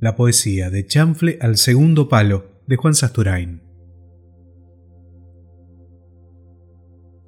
[0.00, 3.62] La poesía de Chanfle al segundo palo de Juan Sasturain.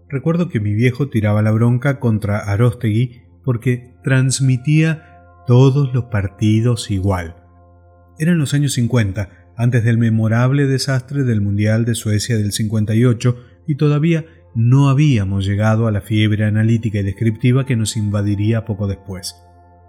[0.08, 7.34] Recuerdo que mi viejo tiraba la bronca contra Arostegui porque transmitía todos los partidos igual.
[8.20, 13.74] Eran los años 50, antes del memorable desastre del Mundial de Suecia del 58, y
[13.74, 19.34] todavía no habíamos llegado a la fiebre analítica y descriptiva que nos invadiría poco después.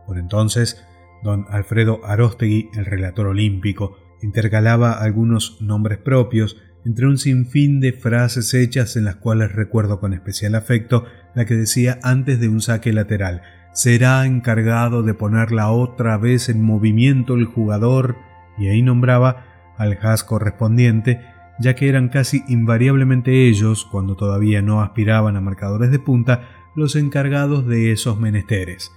[0.07, 0.83] Por entonces,
[1.23, 8.53] Don Alfredo Arostegui, el relator olímpico, intercalaba algunos nombres propios entre un sinfín de frases
[8.53, 11.05] hechas en las cuales recuerdo con especial afecto
[11.35, 13.41] la que decía antes de un saque lateral
[13.73, 18.17] será encargado de ponerla otra vez en movimiento el jugador
[18.57, 19.45] y ahí nombraba
[19.77, 21.21] al has correspondiente
[21.61, 26.95] ya que eran casi invariablemente ellos, cuando todavía no aspiraban a marcadores de punta, los
[26.95, 28.91] encargados de esos menesteres.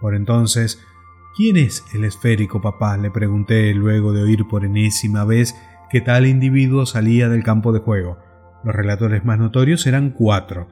[0.00, 0.80] Por entonces
[1.36, 2.96] ¿Quién es el esférico, papá?
[2.96, 5.54] le pregunté luego de oír por enésima vez
[5.90, 8.16] que tal individuo salía del campo de juego.
[8.64, 10.68] Los relatores más notorios eran cuatro: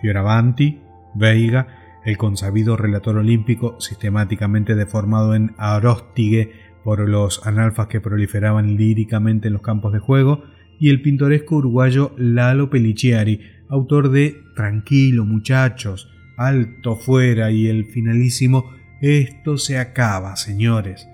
[0.00, 0.80] Fioravanti,
[1.14, 6.50] Veiga, el consabido relator olímpico sistemáticamente deformado en Aróstigue
[6.82, 10.44] por los analfas que proliferaban líricamente en los campos de juego,
[10.80, 18.70] y el pintoresco uruguayo Lalo Peliciari, autor de Tranquilo, muchachos, Alto fuera y el finalísimo
[19.00, 21.08] esto se acaba, señores.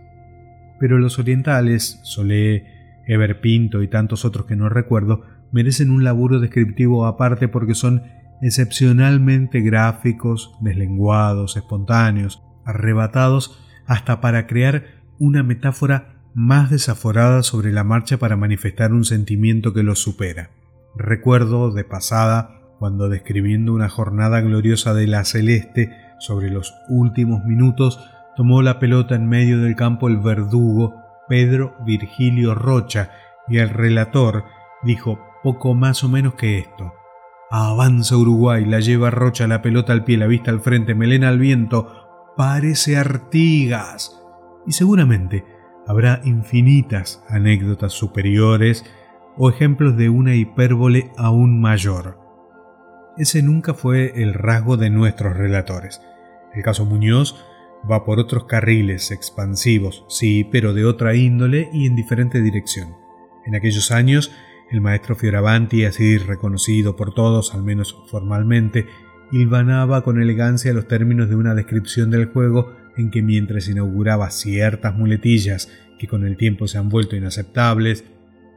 [0.78, 2.66] Pero los orientales, Solé,
[3.06, 8.02] Eber Pinto y tantos otros que no recuerdo, merecen un laburo descriptivo aparte porque son
[8.40, 14.84] excepcionalmente gráficos, deslenguados, espontáneos, arrebatados, hasta para crear
[15.18, 20.50] una metáfora más desaforada sobre la marcha para manifestar un sentimiento que los supera.
[20.96, 25.90] Recuerdo de pasada, cuando describiendo una jornada gloriosa de la celeste,
[26.22, 30.94] sobre los últimos minutos tomó la pelota en medio del campo el verdugo
[31.28, 33.10] Pedro Virgilio Rocha
[33.48, 34.44] y el relator
[34.84, 36.94] dijo poco más o menos que esto.
[37.50, 41.38] Avanza Uruguay, la lleva Rocha la pelota al pie, la vista al frente, melena al
[41.38, 44.22] viento, parece Artigas.
[44.64, 45.44] Y seguramente
[45.88, 48.84] habrá infinitas anécdotas superiores
[49.36, 52.18] o ejemplos de una hipérbole aún mayor.
[53.18, 56.00] Ese nunca fue el rasgo de nuestros relatores.
[56.54, 57.44] El caso Muñoz
[57.90, 62.96] va por otros carriles expansivos, sí, pero de otra índole y en diferente dirección.
[63.44, 64.32] En aquellos años,
[64.70, 68.86] el maestro Fioravanti, así reconocido por todos, al menos formalmente,
[69.32, 74.94] hilvanaba con elegancia los términos de una descripción del juego en que mientras inauguraba ciertas
[74.94, 78.04] muletillas que con el tiempo se han vuelto inaceptables,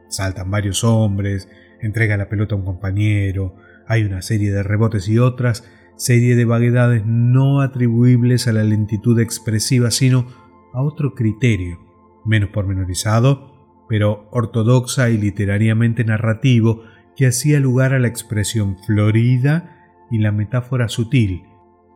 [0.08, 1.48] saltan varios hombres,
[1.80, 5.64] entrega la pelota a un compañero, hay una serie de rebotes y otras,
[5.96, 10.26] serie de vaguedades no atribuibles a la lentitud expresiva, sino
[10.72, 11.78] a otro criterio,
[12.24, 16.82] menos pormenorizado, pero ortodoxa y literariamente narrativo,
[17.16, 21.44] que hacía lugar a la expresión florida y la metáfora sutil.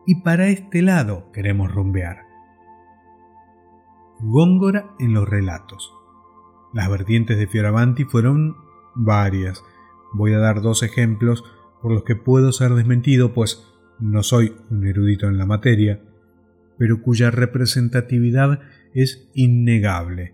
[0.07, 2.23] Y para este lado queremos rumbear.
[4.19, 5.93] Góngora en los relatos.
[6.73, 8.55] Las vertientes de Fioravanti fueron
[8.95, 9.63] varias.
[10.13, 11.43] Voy a dar dos ejemplos
[11.81, 13.70] por los que puedo ser desmentido, pues
[14.01, 15.99] no soy un erudito en la materia,
[16.77, 18.59] pero cuya representatividad
[18.93, 20.33] es innegable.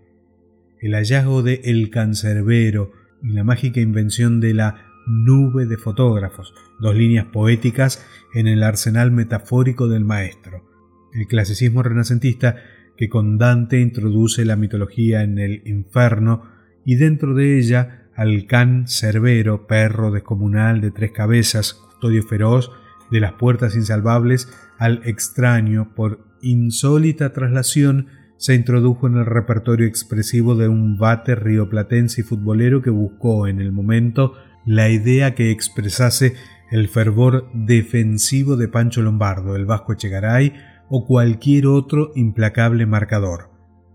[0.80, 2.92] El hallazgo de El Cancerbero
[3.22, 9.10] y la mágica invención de la nube de fotógrafos, dos líneas poéticas en el arsenal
[9.10, 10.64] metafórico del maestro.
[11.12, 12.56] El clasicismo renacentista
[12.96, 16.44] que con Dante introduce la mitología en el infierno
[16.84, 22.70] y dentro de ella al can cerbero, perro descomunal de tres cabezas, custodio feroz
[23.10, 24.48] de las puertas insalvables
[24.78, 32.20] al extraño por insólita traslación se introdujo en el repertorio expresivo de un bate rioplatense
[32.20, 36.34] y futbolero que buscó en el momento la idea que expresase
[36.70, 40.54] el fervor defensivo de Pancho Lombardo, el Vasco Echegaray
[40.88, 43.50] o cualquier otro implacable marcador.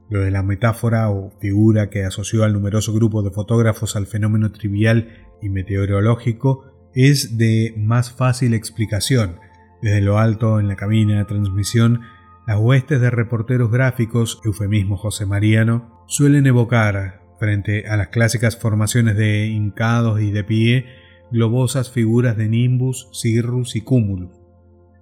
[0.09, 4.51] Lo de la metáfora o figura que asoció al numeroso grupo de fotógrafos al fenómeno
[4.51, 5.09] trivial
[5.41, 9.39] y meteorológico es de más fácil explicación.
[9.81, 12.01] Desde lo alto en la cabina de transmisión,
[12.47, 19.17] las huestes de reporteros gráficos, eufemismo José Mariano, suelen evocar, frente a las clásicas formaciones
[19.17, 20.85] de hincados y de pie,
[21.31, 24.31] globosas figuras de nimbus, cirrus y cúmulus.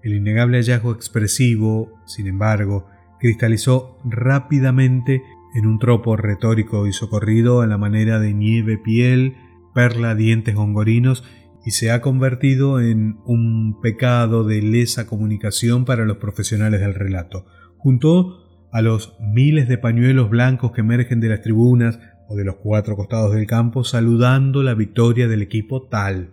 [0.01, 2.87] El innegable hallazgo expresivo, sin embargo,
[3.19, 5.21] cristalizó rápidamente
[5.53, 9.35] en un tropo retórico y socorrido a la manera de nieve piel,
[9.75, 11.23] perla dientes gongorinos
[11.65, 17.45] y se ha convertido en un pecado de lesa comunicación para los profesionales del relato.
[17.77, 22.55] Juntó a los miles de pañuelos blancos que emergen de las tribunas o de los
[22.55, 26.31] cuatro costados del campo saludando la victoria del equipo tal.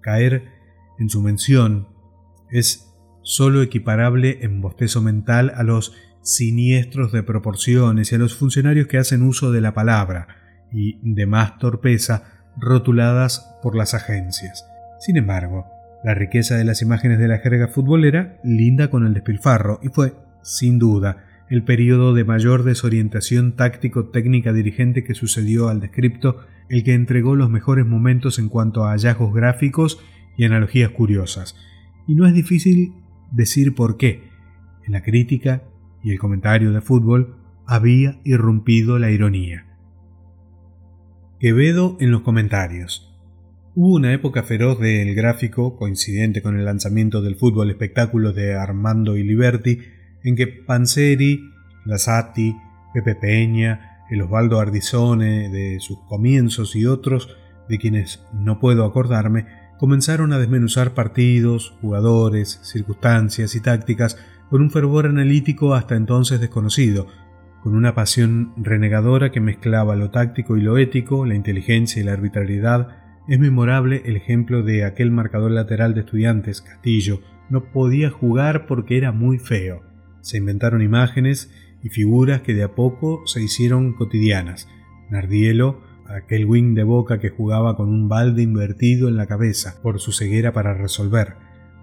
[0.00, 0.44] Caer
[0.98, 1.88] en su mención
[2.50, 8.86] es sólo equiparable en bostezo mental a los siniestros de proporciones y a los funcionarios
[8.86, 10.28] que hacen uso de la palabra
[10.72, 14.66] y de más torpeza rotuladas por las agencias.
[14.98, 15.66] Sin embargo,
[16.04, 20.14] la riqueza de las imágenes de la jerga futbolera linda con el despilfarro y fue,
[20.42, 26.94] sin duda, el periodo de mayor desorientación táctico-técnica dirigente que sucedió al descripto, el que
[26.94, 29.98] entregó los mejores momentos en cuanto a hallazgos gráficos
[30.36, 31.56] y analogías curiosas.
[32.06, 32.92] Y no es difícil
[33.32, 34.28] decir por qué.
[34.86, 35.62] En la crítica
[36.02, 39.67] y el comentario de fútbol había irrumpido la ironía.
[41.40, 43.14] Quevedo en los comentarios.
[43.76, 49.16] Hubo una época feroz del gráfico, coincidente con el lanzamiento del fútbol espectáculo de Armando
[49.16, 49.78] y Liberti,
[50.24, 51.40] en que Panzeri,
[51.84, 52.56] Lasati,
[52.92, 57.36] Pepe Peña, el Osvaldo Ardizone de sus comienzos y otros,
[57.68, 59.46] de quienes no puedo acordarme,
[59.78, 64.18] comenzaron a desmenuzar partidos, jugadores, circunstancias y tácticas
[64.50, 67.06] con un fervor analítico hasta entonces desconocido,
[67.68, 72.14] con una pasión renegadora que mezclaba lo táctico y lo ético, la inteligencia y la
[72.14, 72.96] arbitrariedad,
[73.28, 77.20] es memorable el ejemplo de aquel marcador lateral de estudiantes, Castillo.
[77.50, 79.82] No podía jugar porque era muy feo.
[80.22, 84.66] Se inventaron imágenes y figuras que de a poco se hicieron cotidianas.
[85.10, 90.00] Nardielo, aquel wing de boca que jugaba con un balde invertido en la cabeza por
[90.00, 91.34] su ceguera para resolver.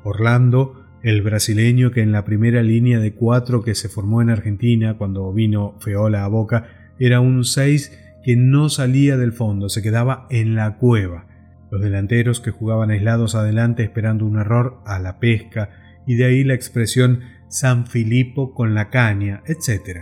[0.03, 4.97] Orlando, el brasileño que en la primera línea de cuatro que se formó en Argentina
[4.97, 6.65] cuando vino Feola a Boca
[6.97, 11.27] era un seis que no salía del fondo, se quedaba en la cueva.
[11.69, 15.69] Los delanteros que jugaban aislados adelante esperando un error a la pesca,
[16.07, 17.19] y de ahí la expresión
[17.49, 19.99] San Filipo con la caña, etc.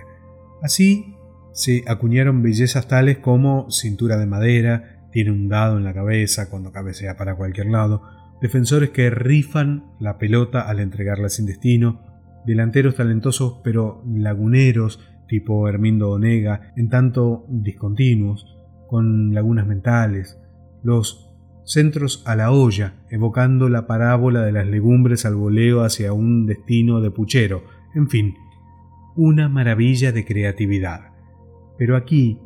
[0.61, 1.17] Así
[1.51, 6.71] se acuñaron bellezas tales como cintura de madera, tiene un dado en la cabeza cuando
[6.71, 8.03] cabecea para cualquier lado,
[8.44, 12.01] defensores que rifan la pelota al entregarla sin destino,
[12.45, 15.00] delanteros talentosos pero laguneros,
[15.30, 18.60] tipo Hermindo Onega, en tanto discontinuos,
[18.90, 20.38] con lagunas mentales,
[20.84, 26.45] los centros a la olla, evocando la parábola de las legumbres al voleo hacia un
[26.45, 27.63] destino de puchero,
[27.95, 28.36] en fin,
[29.16, 31.13] una maravilla de creatividad.
[31.78, 32.40] Pero aquí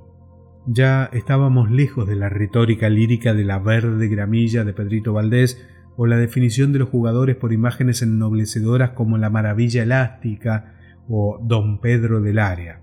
[0.68, 5.68] ya estábamos lejos de la retórica lírica de la verde gramilla de Pedrito Valdés,
[5.98, 10.76] o la definición de los jugadores por imágenes ennoblecedoras como la maravilla elástica
[11.10, 12.82] o Don Pedro del área.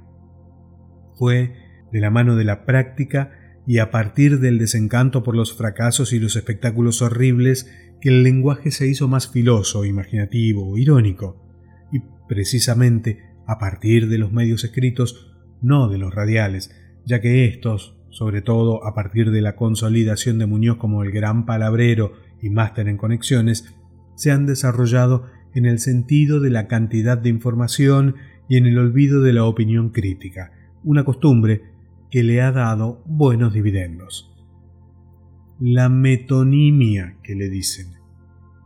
[1.14, 1.54] Fue
[1.92, 3.30] de la mano de la práctica
[3.66, 7.70] y a partir del desencanto por los fracasos y los espectáculos horribles
[8.00, 11.40] que el lenguaje se hizo más filoso, imaginativo, irónico,
[11.92, 15.32] y precisamente a partir de los medios escritos,
[15.62, 16.74] no de los radiales,
[17.06, 21.46] ya que estos, sobre todo a partir de la consolidación de Muñoz como el gran
[21.46, 22.12] palabrero
[22.44, 23.74] y máster en conexiones
[24.16, 28.16] se han desarrollado en el sentido de la cantidad de información
[28.48, 30.52] y en el olvido de la opinión crítica,
[30.82, 31.62] una costumbre
[32.10, 34.30] que le ha dado buenos dividendos.
[35.58, 37.94] La metonimia que le dicen.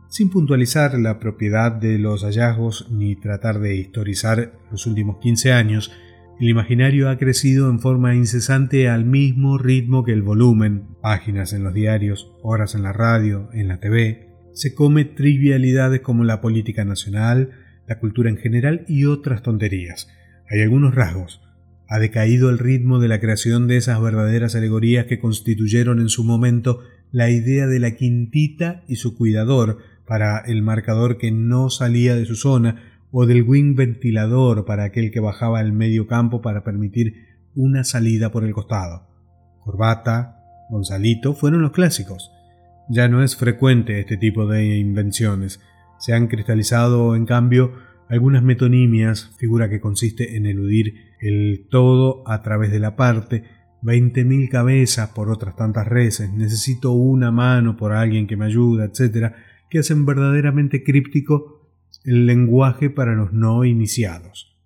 [0.09, 5.91] Sin puntualizar la propiedad de los hallazgos ni tratar de historizar los últimos 15 años,
[6.39, 11.65] el imaginario ha crecido en forma incesante al mismo ritmo que el volumen, páginas en
[11.65, 14.29] los diarios, horas en la radio, en la TV.
[14.53, 17.51] Se come trivialidades como la política nacional,
[17.87, 20.07] la cultura en general y otras tonterías.
[20.49, 21.41] Hay algunos rasgos.
[21.89, 26.23] Ha decaído el ritmo de la creación de esas verdaderas alegorías que constituyeron en su
[26.23, 26.79] momento
[27.11, 32.25] la idea de la quintita y su cuidador para el marcador que no salía de
[32.25, 37.27] su zona o del wing ventilador para aquel que bajaba al medio campo para permitir
[37.55, 39.07] una salida por el costado.
[39.59, 42.31] Corbata, Gonzalito fueron los clásicos.
[42.89, 45.59] Ya no es frecuente este tipo de invenciones.
[45.99, 47.73] Se han cristalizado, en cambio,
[48.07, 53.43] algunas metonimias, figura que consiste en eludir el todo a través de la parte,
[53.81, 58.85] veinte mil cabezas por otras tantas reces, necesito una mano por alguien que me ayuda,
[58.85, 59.33] etc.,
[59.69, 61.58] que hacen verdaderamente críptico
[62.03, 64.57] el lenguaje para los no iniciados.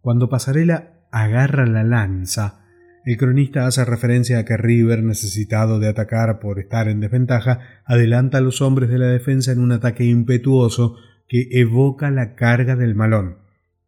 [0.00, 2.62] Cuando Pasarela agarra la lanza,
[3.04, 8.38] el cronista hace referencia a que River, necesitado de atacar por estar en desventaja, adelanta
[8.38, 10.96] a los hombres de la defensa en un ataque impetuoso
[11.28, 13.38] que evoca la carga del malón.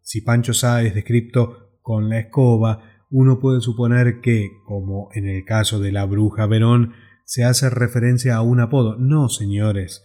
[0.00, 5.44] Si Pancho Sá es descrito con la escoba, uno puede suponer que, como en el
[5.44, 8.96] caso de la bruja Verón, se hace referencia a un apodo.
[8.98, 10.04] No, señores.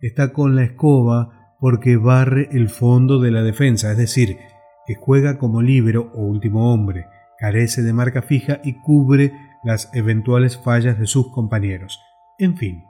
[0.00, 4.38] Está con la escoba porque barre el fondo de la defensa, es decir,
[4.86, 7.06] que juega como libero o último hombre,
[7.38, 12.00] carece de marca fija y cubre las eventuales fallas de sus compañeros.
[12.38, 12.84] En fin,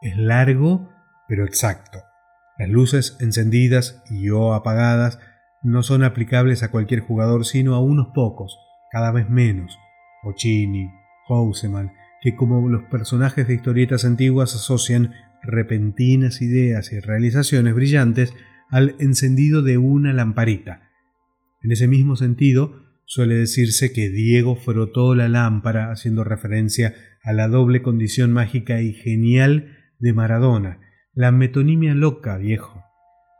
[0.00, 0.88] es largo
[1.28, 2.02] pero exacto.
[2.58, 5.18] Las luces encendidas y o apagadas
[5.62, 8.58] no son aplicables a cualquier jugador sino a unos pocos,
[8.90, 9.78] cada vez menos.
[10.22, 10.90] Ochini,
[11.28, 15.12] Houseman, que como los personajes de historietas antiguas asocian
[15.46, 18.34] repentinas ideas y realizaciones brillantes
[18.70, 20.90] al encendido de una lamparita.
[21.62, 27.48] En ese mismo sentido, suele decirse que Diego frotó la lámpara haciendo referencia a la
[27.48, 30.80] doble condición mágica y genial de Maradona,
[31.14, 32.82] la metonimia loca, viejo.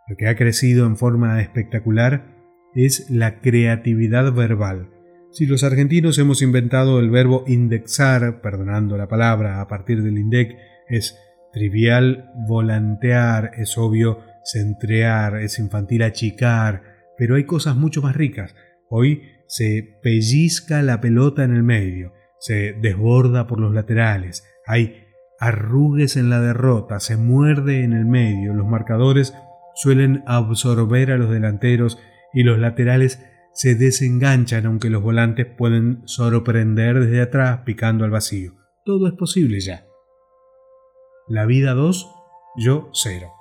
[0.08, 2.36] Lo que ha crecido en forma espectacular
[2.74, 4.90] es la creatividad verbal.
[5.32, 10.56] Si los argentinos hemos inventado el verbo indexar, perdonando la palabra a partir del INDEC,
[10.88, 11.18] es
[11.56, 16.82] trivial volantear, es obvio centrear, es infantil achicar,
[17.16, 18.54] pero hay cosas mucho más ricas.
[18.90, 25.06] Hoy se pellizca la pelota en el medio, se desborda por los laterales, hay
[25.40, 29.32] arrugues en la derrota, se muerde en el medio, los marcadores
[29.76, 31.98] suelen absorber a los delanteros
[32.34, 38.52] y los laterales se desenganchan aunque los volantes pueden sorprender desde atrás picando al vacío.
[38.84, 39.86] Todo es posible ya.
[41.28, 42.14] La vida 2,
[42.54, 43.32] yo 0.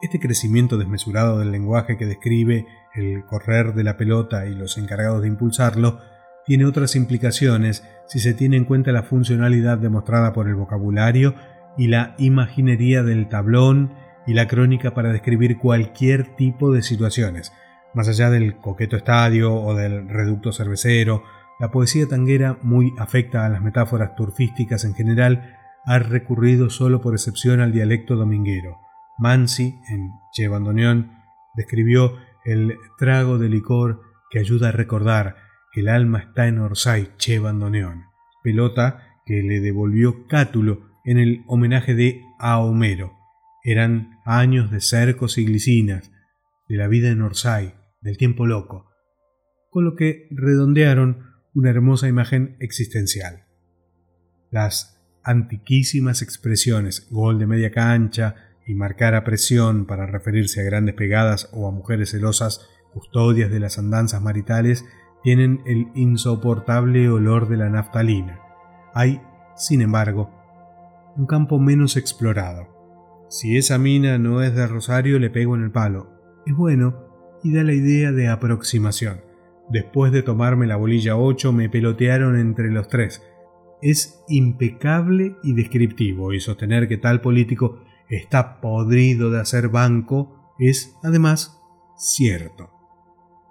[0.00, 5.20] Este crecimiento desmesurado del lenguaje que describe el correr de la pelota y los encargados
[5.20, 6.00] de impulsarlo
[6.46, 11.34] tiene otras implicaciones si se tiene en cuenta la funcionalidad demostrada por el vocabulario
[11.76, 13.92] y la imaginería del tablón
[14.26, 17.52] y la crónica para describir cualquier tipo de situaciones.
[17.92, 21.24] Más allá del coqueto estadio o del reducto cervecero,
[21.60, 25.55] la poesía tanguera, muy afecta a las metáforas turfísticas en general,
[25.86, 28.78] ha recurrido solo por excepción al dialecto dominguero.
[29.18, 31.12] Mansi, en Che Bandoneón,
[31.54, 35.36] describió el trago de licor que ayuda a recordar,
[35.74, 38.04] el alma está en Orsay, che bandoneón,
[38.42, 43.12] pelota que le devolvió Cátulo en el homenaje de a Homero.
[43.62, 46.12] Eran años de cercos y glicinas,
[46.68, 48.90] de la vida en Orsay, del tiempo loco,
[49.70, 53.44] con lo que redondearon una hermosa imagen existencial.
[54.50, 54.95] Las
[55.26, 61.50] antiquísimas expresiones gol de media cancha y marcar a presión para referirse a grandes pegadas
[61.52, 64.84] o a mujeres celosas custodias de las andanzas maritales
[65.22, 68.40] tienen el insoportable olor de la naftalina.
[68.94, 69.20] Hay,
[69.56, 70.30] sin embargo,
[71.16, 72.68] un campo menos explorado.
[73.28, 76.12] Si esa mina no es de Rosario, le pego en el palo.
[76.46, 77.06] Es bueno
[77.42, 79.22] y da la idea de aproximación.
[79.68, 83.22] Después de tomarme la bolilla 8, me pelotearon entre los tres.
[83.88, 90.96] Es impecable y descriptivo, y sostener que tal político está podrido de hacer banco es,
[91.02, 91.60] además,
[91.96, 92.70] cierto.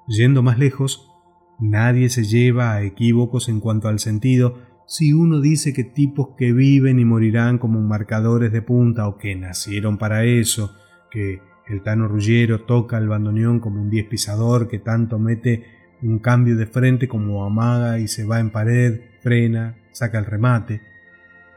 [0.07, 1.11] Yendo más lejos,
[1.59, 6.51] Nadie se lleva a equívocos en cuanto al sentido si uno dice que tipos que
[6.51, 10.75] viven y morirán como marcadores de punta o que nacieron para eso,
[11.09, 15.65] que el Tano Rullero toca el bandoneón como un diez pisador que tanto mete
[16.03, 20.83] un cambio de frente como amaga y se va en pared, frena, saca el remate,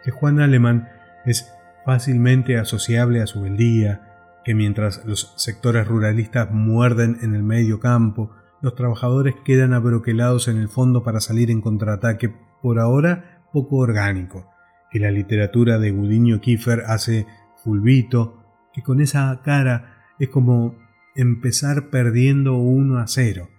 [0.03, 0.89] que Juan Alemán
[1.27, 1.53] es
[1.85, 8.35] fácilmente asociable a su beldía, que mientras los sectores ruralistas muerden en el medio campo,
[8.63, 12.33] los trabajadores quedan abroquelados en el fondo para salir en contraataque,
[12.63, 14.51] por ahora poco orgánico,
[14.91, 17.27] que la literatura de Gudiño Kiefer hace
[17.63, 20.75] fulvito, que con esa cara es como
[21.15, 23.51] empezar perdiendo uno a cero,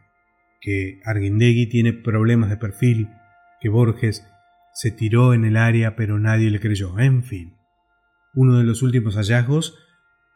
[0.61, 3.09] que Arguindegui tiene problemas de perfil,
[3.59, 4.25] que Borges
[4.73, 7.57] se tiró en el área pero nadie le creyó, en fin.
[8.33, 9.77] Uno de los últimos hallazgos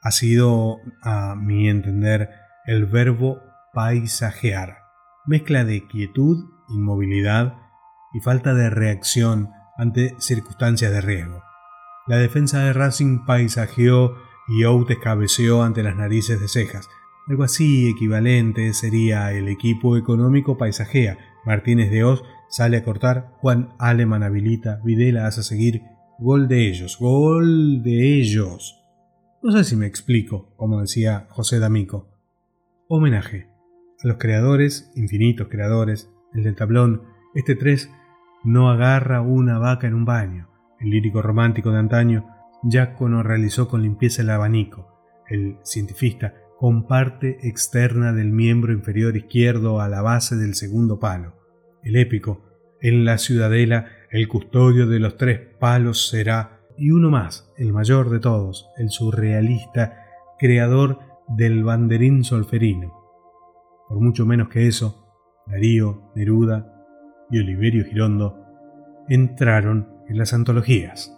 [0.02, 2.30] ha sido, a mi entender,
[2.66, 3.42] el verbo
[3.74, 4.78] paisajear,
[5.26, 7.56] mezcla de quietud, inmovilidad
[8.14, 11.44] y falta de reacción ante circunstancias de riesgo.
[12.06, 16.90] La defensa de Racing paisajeó y Outes cabeceó ante las narices de cejas.
[17.28, 21.18] Algo así equivalente sería el equipo económico paisajea.
[21.46, 22.24] Martínez de Oz
[22.54, 25.82] sale a cortar, Juan Aleman habilita, Videla hace seguir.
[26.20, 28.80] Gol de ellos, gol de ellos.
[29.42, 32.10] No sé si me explico, como decía José D'Amico.
[32.88, 33.48] Homenaje
[34.04, 37.02] a los creadores, infinitos creadores, el del tablón,
[37.34, 37.90] este tres
[38.44, 40.48] no agarra una vaca en un baño.
[40.80, 42.28] El lírico romántico de antaño,
[42.70, 44.90] Jaco no realizó con limpieza el abanico.
[45.28, 51.43] El cientifista, con parte externa del miembro inferior izquierdo a la base del segundo palo.
[51.84, 52.44] El épico,
[52.82, 58.10] en la ciudadela, el custodio de los tres palos será, y uno más, el mayor
[58.10, 60.06] de todos, el surrealista,
[60.40, 63.04] creador del banderín solferino
[63.94, 65.06] por mucho menos que eso,
[65.46, 66.84] Darío, Neruda
[67.30, 68.44] y Oliverio Girondo
[69.08, 71.16] entraron en las antologías.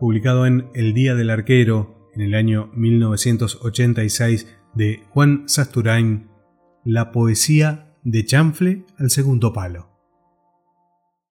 [0.00, 6.28] Publicado en El Día del Arquero en el año 1986 de Juan Sasturain,
[6.84, 9.93] La poesía de Chanfle al segundo palo.